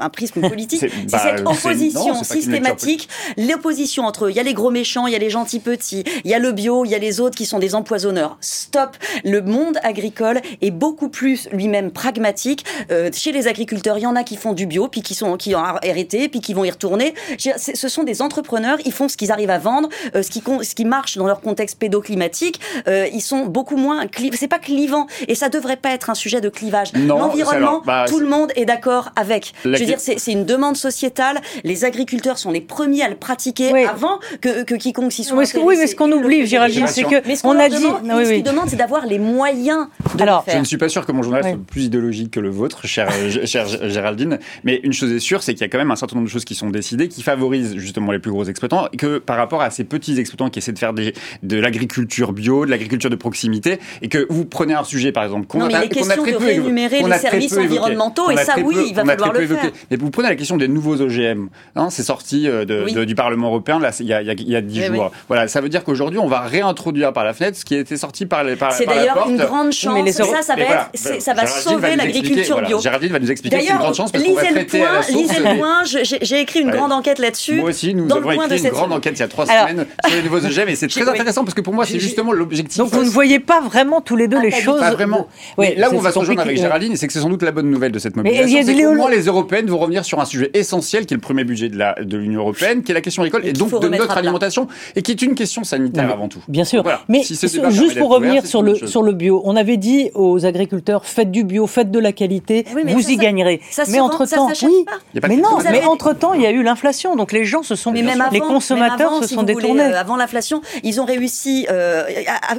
un, 0.00 0.08
prisme 0.10 0.40
politique, 0.48 0.80
c'est 0.80 1.18
cette 1.18 1.46
opposition 1.46 2.22
systématique, 2.22 3.08
l'opposition 3.36 3.75
entre 3.98 4.30
il 4.30 4.36
y 4.36 4.40
a 4.40 4.42
les 4.42 4.54
gros 4.54 4.70
méchants, 4.70 5.06
il 5.06 5.12
y 5.12 5.16
a 5.16 5.18
les 5.18 5.30
gentils 5.30 5.60
petits, 5.60 6.04
il 6.24 6.30
y 6.30 6.34
a 6.34 6.38
le 6.38 6.52
bio, 6.52 6.84
il 6.84 6.90
y 6.90 6.94
a 6.94 6.98
les 6.98 7.20
autres 7.20 7.36
qui 7.36 7.46
sont 7.46 7.58
des 7.58 7.74
empoisonneurs. 7.74 8.36
Stop. 8.40 8.96
Le 9.24 9.42
monde 9.42 9.78
agricole 9.82 10.40
est 10.62 10.70
beaucoup 10.70 11.08
plus 11.08 11.48
lui-même 11.52 11.90
pragmatique. 11.90 12.64
Euh, 12.90 13.10
chez 13.12 13.32
les 13.32 13.48
agriculteurs, 13.48 13.98
il 13.98 14.02
y 14.02 14.06
en 14.06 14.16
a 14.16 14.24
qui 14.24 14.36
font 14.36 14.52
du 14.52 14.66
bio, 14.66 14.88
puis 14.88 15.02
qui 15.02 15.14
sont 15.14 15.36
qui 15.36 15.54
ont 15.54 15.62
hérité, 15.82 16.28
puis 16.28 16.40
qui 16.40 16.54
vont 16.54 16.64
y 16.64 16.70
retourner. 16.70 17.14
Ce 17.38 17.88
sont 17.88 18.02
des 18.02 18.22
entrepreneurs. 18.22 18.78
Ils 18.84 18.92
font 18.92 19.08
ce 19.08 19.16
qu'ils 19.16 19.32
arrivent 19.32 19.50
à 19.50 19.58
vendre, 19.58 19.88
euh, 20.14 20.22
ce 20.22 20.30
qui 20.30 20.42
ce 20.62 20.74
qui 20.74 20.84
marche 20.84 21.16
dans 21.16 21.26
leur 21.26 21.40
contexte 21.40 21.78
pédoclimatique. 21.78 22.60
Euh, 22.88 23.06
ils 23.12 23.20
sont 23.20 23.46
beaucoup 23.46 23.76
moins. 23.76 24.06
C'est 24.32 24.48
pas 24.48 24.58
clivant 24.58 25.06
et 25.28 25.34
ça 25.34 25.48
devrait 25.48 25.76
pas 25.76 25.90
être 25.90 26.10
un 26.10 26.14
sujet 26.14 26.40
de 26.40 26.48
clivage. 26.48 26.92
L'environnement, 26.94 27.82
bah, 27.84 28.06
tout 28.08 28.20
le 28.20 28.26
monde 28.26 28.52
est 28.56 28.64
d'accord 28.64 29.10
avec. 29.16 29.52
Je 29.64 29.70
veux 29.70 29.84
dire, 29.84 30.00
c'est 30.00 30.32
une 30.32 30.44
demande 30.44 30.76
sociétale. 30.76 31.40
Les 31.64 31.84
agriculteurs 31.84 32.38
sont 32.38 32.50
les 32.50 32.60
premiers 32.60 33.02
à 33.02 33.08
le 33.08 33.16
pratiquer 33.16 33.65
avant 33.74 34.18
que, 34.40 34.64
que 34.64 34.74
quiconque 34.74 35.12
s'y 35.12 35.24
soit. 35.24 35.44
Oui, 35.62 35.76
mais 35.78 35.86
ce 35.86 35.96
qu'on 35.96 36.10
oublie, 36.12 36.46
Géraldine, 36.46 36.86
c'est 36.86 37.02
que 37.02 37.26
mais 37.26 37.36
ce 37.36 37.46
on, 37.46 37.58
a 37.58 37.68
dit. 37.68 37.76
ce 37.76 38.32
qu'ils 38.32 38.42
demandent, 38.42 38.68
c'est 38.68 38.76
d'avoir 38.76 39.06
les 39.06 39.18
moyens 39.18 39.86
de 40.14 40.22
Alors, 40.22 40.40
le 40.40 40.44
faire. 40.44 40.54
Je 40.54 40.60
ne 40.60 40.64
suis 40.64 40.78
pas 40.78 40.88
sûr 40.88 41.06
que 41.06 41.12
mon 41.12 41.22
journal 41.22 41.42
soit 41.42 41.58
plus 41.66 41.84
idéologique 41.84 42.30
que 42.30 42.40
le 42.40 42.50
vôtre, 42.50 42.86
chère, 42.86 43.10
chère 43.44 43.66
Géraldine. 43.88 44.38
Mais 44.64 44.80
une 44.82 44.92
chose 44.92 45.12
est 45.12 45.18
sûre, 45.18 45.42
c'est 45.42 45.54
qu'il 45.54 45.62
y 45.62 45.64
a 45.64 45.68
quand 45.68 45.78
même 45.78 45.90
un 45.90 45.96
certain 45.96 46.16
nombre 46.16 46.26
de 46.26 46.32
choses 46.32 46.44
qui 46.44 46.54
sont 46.54 46.70
décidées 46.70 47.08
qui 47.08 47.22
favorisent 47.22 47.76
justement 47.76 48.12
les 48.12 48.18
plus 48.18 48.30
gros 48.30 48.44
exploitants, 48.44 48.88
et 48.92 48.96
que 48.96 49.18
par 49.18 49.36
rapport 49.36 49.62
à 49.62 49.70
ces 49.70 49.84
petits 49.84 50.18
exploitants 50.18 50.50
qui 50.50 50.58
essaient 50.58 50.72
de 50.72 50.78
faire 50.78 50.92
des, 50.92 51.12
de 51.42 51.58
l'agriculture 51.58 52.32
bio, 52.32 52.66
de 52.66 52.70
l'agriculture 52.70 53.10
de 53.10 53.16
proximité, 53.16 53.78
et 54.02 54.08
que 54.08 54.26
vous 54.28 54.44
prenez 54.44 54.74
un 54.74 54.84
sujet 54.84 55.12
par 55.12 55.24
exemple 55.24 55.46
qu'on 55.46 55.60
a, 55.62 55.66
a, 55.78 55.86
très 55.88 56.32
de 56.32 56.36
rémunérer 56.36 57.02
les 57.02 57.18
services 57.18 57.56
environnementaux, 57.56 58.30
et 58.30 58.36
ça 58.36 58.54
oui, 58.62 58.86
il 58.88 58.94
va 58.94 59.04
falloir 59.04 59.32
le 59.32 59.46
faire. 59.46 59.70
Mais 59.90 59.96
vous 59.96 60.10
prenez 60.10 60.28
la 60.28 60.36
question 60.36 60.56
des 60.56 60.68
nouveaux 60.68 61.00
OGM, 61.00 61.48
hein, 61.74 61.90
c'est 61.90 62.02
sorti 62.02 62.48
euh, 62.48 62.64
du 63.04 63.14
Parlement 63.14 63.55
européen 63.56 63.78
là, 63.78 63.90
il 64.00 64.06
y 64.06 64.12
a, 64.12 64.22
il 64.22 64.48
y 64.48 64.56
a, 64.56 64.60
10 64.60 64.84
jours. 64.86 65.10
Voilà, 65.28 65.48
ça 65.48 65.60
veut 65.60 65.68
dire 65.68 65.84
qu'aujourd'hui 65.84 66.18
on 66.18 66.26
va 66.26 66.40
réintroduire 66.40 67.12
par 67.12 67.24
la 67.24 67.34
fenêtre 67.34 67.56
ce 67.56 67.64
qui 67.64 67.74
était 67.74 67.96
sorti 67.96 68.26
par, 68.26 68.44
les, 68.44 68.56
par, 68.56 68.72
C'est 68.72 68.86
d'ailleurs 68.86 69.26
une 69.28 69.36
grande 69.36 69.72
chance. 69.72 70.00
Mais 70.04 70.12
ça, 70.12 70.24
ça 70.42 70.54
va, 70.54 70.62
être, 70.62 71.22
ça 71.22 71.34
va 71.34 71.46
sauver 71.46 71.96
l'agriculture 71.96 72.60
bio. 72.62 72.80
Géraldine 72.80 73.12
va 73.12 73.18
nous 73.18 73.30
expliquer 73.30 73.58
que 73.58 73.64
c'est 73.64 73.72
une 73.72 73.78
grande 73.78 73.94
chance 73.94 74.12
parce 74.12 74.24
qu'on 74.24 74.34
va 74.34 74.42
traiter 74.42 74.84
Lisez 75.08 75.38
le 75.38 75.58
point, 75.58 75.82
j'ai 75.84 76.40
écrit 76.40 76.60
une 76.60 76.70
grande 76.70 76.92
enquête 76.92 77.18
là-dessus. 77.18 77.60
Moi 77.60 77.70
aussi, 77.70 77.94
nous 77.94 78.12
avons 78.12 78.32
écrit 78.32 78.58
une 78.58 78.70
grande 78.70 78.92
enquête 78.92 79.14
il 79.16 79.20
y 79.20 79.22
a 79.22 79.28
trois 79.28 79.46
semaines 79.46 79.86
sur 80.06 80.16
les 80.16 80.22
nouveaux 80.22 80.36
OGM 80.44 80.68
et 80.68 80.76
c'est 80.76 80.88
très 80.88 81.08
intéressant 81.08 81.44
parce 81.44 81.54
que 81.54 81.60
pour 81.60 81.74
moi 81.74 81.84
c'est 81.86 82.00
justement 82.00 82.32
l'objectif. 82.32 82.78
Donc 82.78 82.90
vous 82.90 83.04
ne 83.04 83.08
voyez 83.08 83.40
pas 83.40 83.60
vraiment 83.60 84.00
tous 84.00 84.16
les 84.16 84.28
deux 84.28 84.40
les 84.40 84.50
choses. 84.50 84.80
Pas 84.80 84.92
vraiment. 84.92 85.28
Là 85.58 85.90
où 85.90 85.96
on 85.96 86.00
va 86.00 86.12
se 86.12 86.18
rejoindre 86.18 86.42
avec 86.42 86.56
Géraldine, 86.56 86.96
c'est 86.96 87.06
que 87.06 87.12
c'est 87.12 87.20
sans 87.20 87.30
doute 87.30 87.42
la 87.42 87.52
bonne 87.52 87.70
nouvelle 87.70 87.92
de 87.92 87.98
cette 87.98 88.16
mobilisation. 88.16 88.60
C'est 88.64 88.74
qu'au 88.74 88.94
moins 88.94 89.10
les 89.10 89.22
Européennes 89.22 89.66
vont 89.66 89.78
revenir 89.78 90.04
sur 90.04 90.20
un 90.20 90.24
sujet 90.24 90.50
essentiel 90.54 91.06
qui 91.06 91.14
est 91.14 91.16
le 91.16 91.20
premier 91.20 91.44
budget 91.44 91.68
de 91.68 92.16
l'Union 92.16 92.40
européenne, 92.40 92.82
qui 92.82 92.92
est 92.92 92.94
la 92.94 93.00
question 93.00 93.22
agricole 93.22 93.45
et 93.46 93.52
donc 93.52 93.80
de 93.80 93.88
notre 93.88 94.16
alimentation 94.16 94.68
et 94.94 95.02
qui 95.02 95.12
est 95.12 95.22
une 95.22 95.34
question 95.34 95.64
sanitaire 95.64 96.10
avant 96.10 96.28
tout. 96.28 96.42
Bien 96.48 96.64
sûr. 96.64 96.84
Mais 97.08 97.22
juste 97.22 97.98
pour 97.98 98.10
revenir 98.10 98.46
sur 98.46 98.62
le, 98.62 98.74
sur 98.74 99.02
le 99.02 99.12
bio, 99.12 99.42
on 99.44 99.56
avait 99.56 99.76
dit 99.76 100.10
aux 100.14 100.44
agriculteurs 100.44 101.06
faites 101.06 101.30
du 101.30 101.44
bio, 101.44 101.66
faites 101.66 101.90
de 101.90 101.98
la 101.98 102.12
qualité, 102.12 102.66
vous 102.86 103.10
y 103.10 103.16
gagnerez. 103.16 103.60
mais 103.88 104.00
entre-temps, 104.00 104.50
oui. 104.62 104.84
Mais 105.28 105.36
non, 105.36 105.58
mais 105.70 105.84
entre-temps, 105.84 106.34
il 106.34 106.42
y 106.42 106.46
a 106.46 106.50
eu 106.50 106.62
l'inflation. 106.62 107.16
Donc 107.16 107.32
les 107.32 107.44
gens 107.44 107.62
se 107.62 107.74
sont. 107.74 107.92
Mais 107.92 108.02
même 108.02 108.22
les 108.32 108.40
consommateurs 108.40 109.22
se 109.22 109.28
sont 109.28 109.42
détournés. 109.42 109.82
Euh, 109.82 110.00
avant 110.00 110.16
l'inflation, 110.16 110.60
ils 110.82 111.00
ont 111.00 111.04
réussi, 111.04 111.66
euh, 111.70 112.04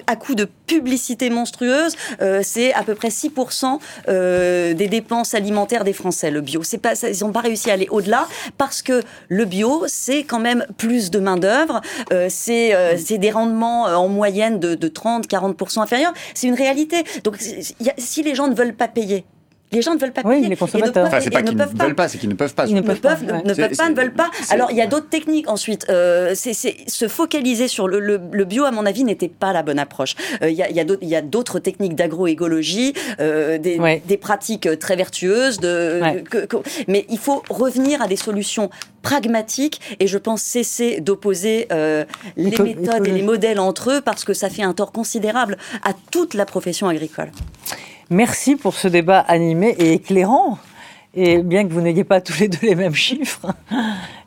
à, 0.08 0.15
coup 0.15 0.36
de 0.36 0.48
publicité 0.65 1.29
monstrueuse, 1.29 1.96
euh, 2.22 2.41
c'est 2.44 2.74
à 2.74 2.84
peu 2.84 2.96
près 2.96 3.10
6% 3.10 3.79
des 4.08 4.88
dépenses 4.88 5.34
alimentaires 5.34 5.84
des 5.84 5.94
Français, 5.94 6.32
le 6.32 6.41
bio. 6.41 6.62
Pas, 6.82 6.94
ils 7.03 7.24
n'ont 7.24 7.32
pas 7.32 7.41
réussi 7.41 7.70
à 7.70 7.74
aller 7.74 7.88
au-delà 7.89 8.27
parce 8.58 8.82
que 8.82 9.01
le 9.29 9.46
bio, 9.46 9.84
c'est 9.88 10.24
quand 10.24 10.39
même 10.39 10.65
plus 10.77 11.12
de 11.12 11.19
main-d'œuvre, 11.19 11.81
c'est 12.29 13.17
des 13.17 13.31
rendements 13.31 13.84
en 13.84 14.07
moyenne 14.07 14.60
de, 14.60 14.75
de 14.75 14.88
30-40% 14.88 15.81
inférieurs. 15.81 16.13
C'est 16.34 16.48
une 16.48 16.55
réalité. 16.55 17.03
Donc 17.24 17.38
si 17.98 18.24
les 18.24 18.36
gens 18.36 18.48
ne 18.48 18.55
veulent 18.55 18.75
pas 18.75 18.88
payer, 18.88 19.25
les 19.72 19.82
gens 19.82 19.94
ne 19.94 20.00
veulent 20.00 20.14
pas 20.14 20.24
payer. 20.24 20.42
Oui, 20.42 20.48
les 20.48 20.56
consommateurs. 20.56 21.08
Enfin, 21.08 21.20
c'est 21.20 21.30
pas 21.30 21.42
qu'ils 21.42 21.58
ne 21.58 21.64
veulent 21.64 21.96
pas, 21.96 22.08
c'est 22.08 22.18
qu'ils 22.18 22.30
ne 22.30 22.36
peuvent 22.36 22.54
pas. 22.54 22.66
Ils 22.68 22.76
ne 22.76 22.82
peuvent, 22.82 23.02
pas, 23.02 23.18
ne 23.18 23.54
peuvent 23.54 23.76
pas, 23.76 23.90
ne 23.90 23.96
veulent 23.96 24.14
pas. 24.14 24.30
Alors, 24.50 24.72
il 24.72 24.78
y 24.78 24.82
a 24.82 24.88
d'autres 24.88 25.10
techniques 25.10 25.50
ensuite. 25.50 25.88
Euh, 25.90 26.34
c'est 26.36 26.54
se 26.54 27.08
focaliser 27.08 27.68
sur 27.68 27.88
le, 27.88 28.00
le, 28.00 28.46
bio, 28.46 28.64
à 28.64 28.72
mon 28.72 28.86
avis, 28.86 29.04
n'était 29.04 29.28
pas 29.28 29.52
la 29.52 29.64
bonne 29.64 29.80
approche. 29.80 30.16
Euh, 30.42 30.50
il 30.50 30.56
y 30.56 30.64
a, 30.64 30.70
il 30.70 31.08
y 31.08 31.16
a 31.16 31.22
d'autres 31.22 31.60
techniques 31.60 31.96
d'agroécologie, 31.96 32.94
euh, 33.20 33.58
des, 33.58 34.02
des, 34.06 34.18
pratiques 34.18 34.70
très 34.80 34.96
vertueuses. 34.96 35.60
De, 35.60 36.02
mais 36.88 37.06
il 37.10 37.18
faut 37.18 37.44
revenir 37.50 38.02
à 38.02 38.08
des 38.08 38.16
solutions 38.16 38.70
pragmatiques 39.08 39.80
et 40.02 40.08
je 40.08 40.18
pense 40.18 40.42
cesser 40.42 41.00
d'opposer 41.00 41.68
euh, 41.72 42.04
les 42.36 42.58
méthodes 42.58 43.08
et 43.08 43.12
les 43.12 43.22
modèles 43.22 43.60
entre 43.60 43.92
eux 43.92 44.02
parce 44.02 44.26
que 44.26 44.34
ça 44.34 44.50
fait 44.50 44.64
un 44.64 44.74
tort 44.74 44.92
considérable 44.92 45.58
à 45.84 45.94
toute 46.12 46.34
la 46.34 46.46
profession 46.46 46.90
agricole. 46.90 47.32
Merci 48.10 48.56
pour 48.56 48.74
ce 48.74 48.88
débat 48.88 49.20
animé 49.20 49.76
et 49.78 49.94
éclairant. 49.94 50.58
Et 51.14 51.42
bien 51.42 51.68
que 51.68 51.74
vous 51.74 51.82
n'ayez 51.82 52.04
pas 52.04 52.22
tous 52.22 52.40
les 52.40 52.48
deux 52.48 52.60
les 52.62 52.76
mêmes 52.76 52.94
chiffres, 52.94 53.48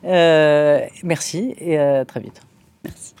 euh, 0.03 0.81
merci 1.03 1.55
et 1.59 1.77
à 1.77 2.03
très 2.05 2.19
vite. 2.19 2.41
Merci. 2.83 3.15